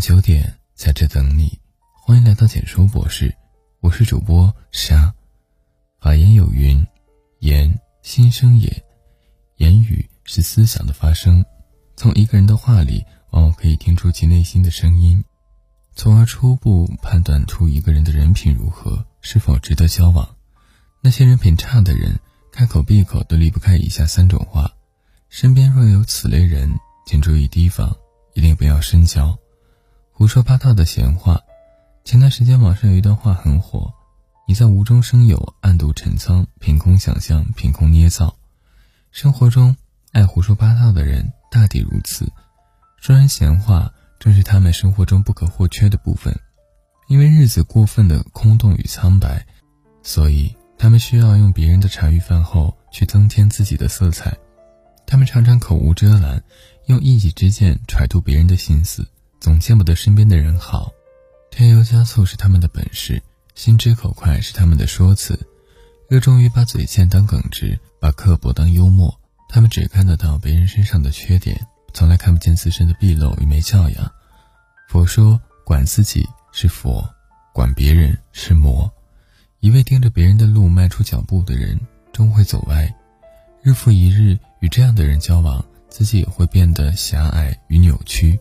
[0.00, 1.60] 九点在这等你，
[1.92, 3.34] 欢迎来到简说博士，
[3.80, 5.14] 我是主播沙。
[6.00, 6.86] 法言有云：
[7.40, 8.82] 言心声也，
[9.56, 11.44] 言语是思想的发声。
[11.96, 15.22] 从一个人的话里，往往可以听出其内心的声音，
[15.94, 20.34] 从而初步判断出一个人的人品如何，是否值得交往。
[21.02, 22.18] 那些人品差的人，
[22.50, 24.72] 开口闭口都离不开以下三种话。
[25.28, 26.70] 身边若有此类人，
[27.06, 27.94] 请注意提防，
[28.32, 29.38] 一定不要深交。
[30.20, 31.40] 胡说八道的闲话。
[32.04, 33.90] 前段时间网上有一段话很火：
[34.46, 38.36] 你在无中生有、暗度陈仓、凭空想象、凭空捏造。
[39.12, 39.74] 生活中
[40.12, 42.30] 爱胡说八道的人大抵如此，
[42.98, 46.38] 说人闲话正是他们生活中不可或缺的部分。
[47.08, 49.46] 因为日子过分的空洞与苍白，
[50.02, 54.36] 所以他们需要用别人的茶余饭后去增添自己的色彩。
[55.06, 56.44] 他们常常口无遮拦，
[56.88, 59.08] 用一己之见揣度别人的心思。
[59.40, 60.92] 总见不得身边的人好，
[61.50, 63.22] 添油加醋是他们的本事，
[63.54, 65.38] 心直口快是他们的说辞，
[66.08, 69.18] 热衷于把嘴贱当耿直，把刻薄当幽默。
[69.48, 74.12] 他们只看得到别人身上的缺点，从来看不见自身的纰漏与没教养。
[74.88, 77.02] 佛说，管自己是佛，
[77.52, 78.92] 管别人是魔。
[79.60, 81.80] 一味盯着别人的路迈出脚步的人，
[82.12, 82.94] 终会走歪。
[83.62, 88.38] 日复一日与这样的人交往，自己也会变得狭隘与扭曲。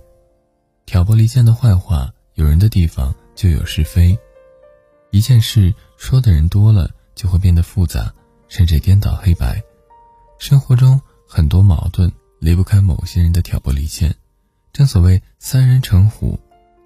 [0.90, 4.18] 挑拨离间的坏话，有人的地方就有是非。
[5.12, 8.12] 一件事说的人多了，就会变得复杂，
[8.48, 9.62] 甚至颠倒黑白。
[10.40, 14.12] 生活中很多矛盾离不开某些人的挑拨离间。
[14.74, 16.40] 正所谓三人成虎，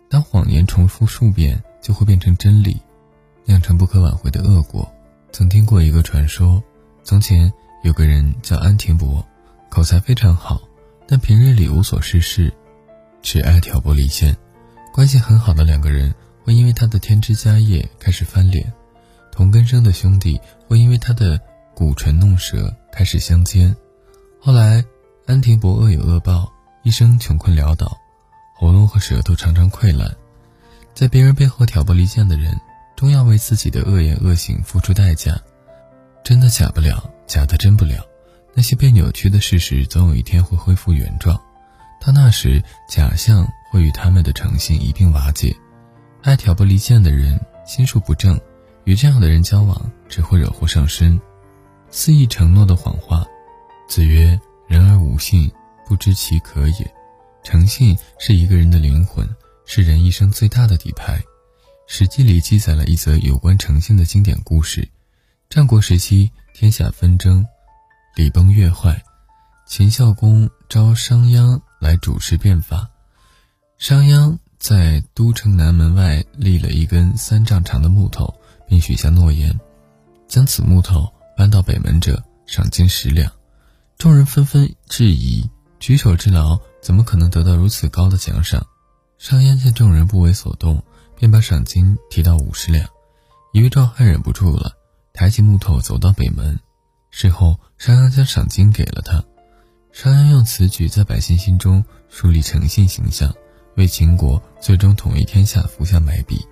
[0.10, 2.82] 当谎言重复数遍，就会变成真理，
[3.46, 4.94] 酿成不可挽回的恶果。
[5.32, 6.62] 曾听过一个传说：
[7.06, 7.50] 从前
[7.86, 9.26] 有个人叫安廷伯，
[9.70, 10.62] 口才非常好，
[11.08, 12.54] 但平日里无所事事。
[13.24, 14.36] 只爱挑拨离间，
[14.94, 18.72] 关系很好的两个人会因为他的添枝加叶开始翻脸，
[19.32, 21.40] 同根生的兄弟会因为他的
[21.74, 23.74] 鼓唇弄舌开始相奸。
[24.40, 24.84] 后来，
[25.26, 26.52] 安廷伯恶有恶报，
[26.84, 27.98] 一生穷困潦倒，
[28.58, 30.14] 喉咙和舌头常常溃烂。
[30.94, 32.60] 在别人背后挑拨离间的人，
[32.98, 35.40] 终要为自己的恶言恶行付出代价。
[36.26, 38.06] 真的假不了，假的真不了。
[38.54, 41.42] 那些被扭曲的事实，总有一天会恢复原状。
[42.06, 45.56] 到那时，假象会与他们的诚信一并瓦解。
[46.22, 48.38] 爱挑拨离间的人心术不正，
[48.84, 51.18] 与这样的人交往只会惹祸上身。
[51.90, 53.26] 肆意承诺的谎话，
[53.88, 54.38] 子曰
[54.68, 55.50] ：“人而无信，
[55.88, 56.94] 不知其可也。”
[57.42, 59.26] 诚信是一个人的灵魂，
[59.66, 61.18] 是人一生最大的底牌。
[61.88, 64.86] 《史记》里记载了一则有关诚信的经典故事：
[65.50, 67.46] 战国时期，天下纷争，
[68.16, 69.02] 礼崩乐坏，
[69.66, 71.62] 秦孝公召商鞅。
[71.84, 72.90] 来主持变法，
[73.78, 78.34] 商鞅在都城南门外立了一根三丈长的木头，
[78.66, 79.54] 并许下诺言：
[80.30, 83.30] 将此木头搬到北门者，赏金十两。
[83.98, 85.46] 众人纷纷质疑：
[85.78, 88.66] 举手之劳，怎么可能得到如此高的奖赏？
[89.18, 90.82] 商鞅见众人不为所动，
[91.18, 92.88] 便把赏金提到五十两。
[93.52, 94.72] 一位壮汉忍不住了，
[95.12, 96.58] 抬起木头走到北门。
[97.12, 99.22] 事后，商鞅将赏金给了他。
[99.94, 103.32] 商鞅用此举在百姓心中树立诚信形象，
[103.76, 106.44] 为秦国最终统一天下伏下埋笔。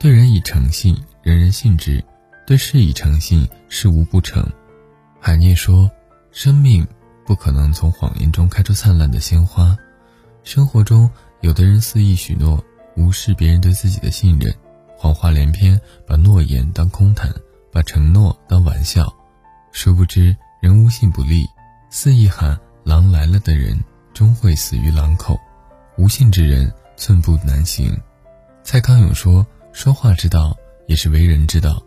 [0.00, 2.02] 对人以诚信，人人信之；
[2.44, 4.44] 对事以诚信，事无不成。
[5.20, 5.88] 海涅说
[6.32, 6.84] ：“生命
[7.24, 9.76] 不可能从谎言中开出灿烂的鲜花。”
[10.42, 11.08] 生活中，
[11.42, 12.62] 有的人肆意许诺，
[12.96, 14.52] 无视别人对自己的信任，
[14.98, 17.32] 谎话连篇，把诺言当空谈，
[17.70, 19.06] 把承诺当玩笑。
[19.70, 21.46] 殊不知，人无信不立。
[21.88, 23.78] 肆意喊“狼来了”的人，
[24.12, 25.34] 终会死于狼口；
[25.96, 27.96] 无信之人，寸步难行。
[28.62, 31.82] 蔡康永说：“说话之道，也是为人之道。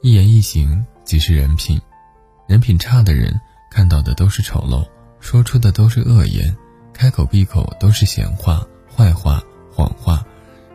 [0.00, 1.80] 一言一行，即是人品。
[2.46, 3.38] 人品差的人，
[3.70, 4.86] 看到的都是丑陋，
[5.20, 6.56] 说出的都是恶言，
[6.92, 10.24] 开口闭口都是闲话、坏话、谎话，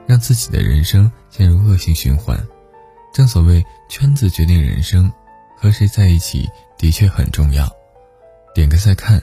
[0.05, 2.37] 让自己的人生陷入恶性循环。
[3.13, 5.11] 正所谓，圈子决定人生，
[5.55, 6.47] 和谁在一起，
[6.77, 7.67] 的确很重要。”
[8.57, 9.21] 点个再看，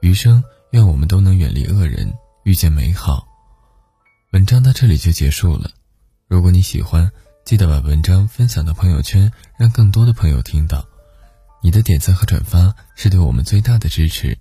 [0.00, 2.14] 余生愿我们都能远离恶人，
[2.44, 3.26] 遇见美好。
[4.32, 5.70] 文章到这里就结束了。
[6.28, 7.10] 如果你喜欢，
[7.44, 10.84] 记得把文章分享到朋友圈，让更多的朋友听到。
[11.64, 14.38] 你的点赞和转发是对我们最大的支持。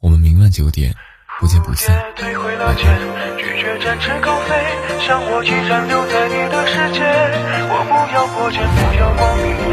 [0.00, 0.94] 我们明晚九点
[1.40, 1.96] 不见不散。
[2.16, 3.44] 孤独的人万岁，为何人要拒
[9.64, 9.69] 绝？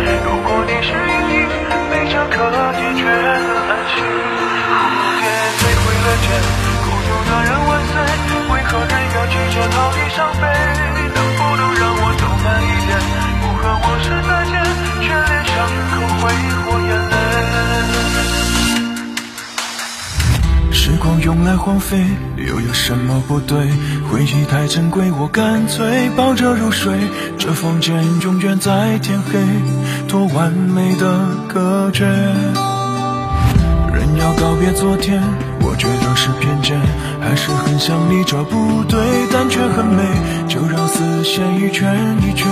[21.57, 21.97] 荒废，
[22.37, 23.57] 又有什么不对？
[24.09, 26.93] 回忆太珍贵，我干脆抱着入睡。
[27.37, 29.39] 这房间永远在天黑，
[30.07, 32.05] 多完美的隔绝。
[33.93, 35.21] 人要告别昨天，
[35.61, 36.79] 我觉得是偏见，
[37.19, 38.99] 还是很想你，这不对，
[39.33, 40.03] 但却很美。
[40.57, 41.85] 就让丝线一圈
[42.25, 42.49] 一圈，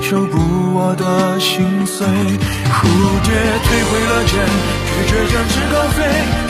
[0.00, 0.40] 修补
[0.72, 2.00] 我的心碎。
[2.08, 2.80] 蝴
[3.20, 4.40] 蝶退回了茧。
[4.88, 6.00] 拒绝展翅高飞，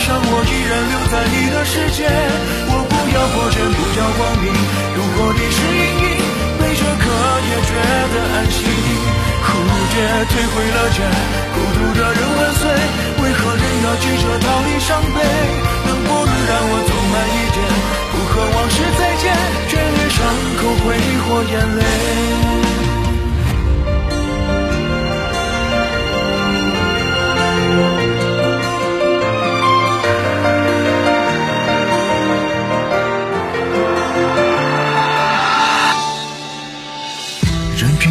[0.07, 2.07] 让我依然留在你的世界。
[2.07, 4.47] 我不要破茧，不要光明。
[4.95, 6.23] 如果你是阴影，
[6.63, 7.03] 背着课
[7.51, 8.63] 也觉得安心。
[9.43, 11.03] 蝴蝶退回了茧，
[11.51, 12.71] 孤独的人万岁。
[13.19, 15.19] 为何人要急着逃离伤悲？
[15.83, 17.59] 能不能让我走慢一点？
[18.15, 19.35] 不和往事再见，
[19.67, 20.02] 眷恋
[20.33, 21.83] 伤口挥霍眼泪。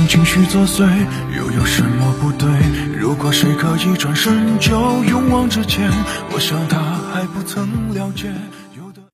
[0.07, 0.83] 情绪作祟，
[1.37, 2.45] 又有什么不对？
[2.99, 5.89] 如果谁可以转身就勇往直前，
[6.33, 6.77] 我想他
[7.13, 8.29] 还不曾了解。